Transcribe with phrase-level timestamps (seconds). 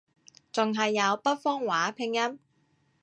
[0.51, 2.39] 仲係有北方話拼音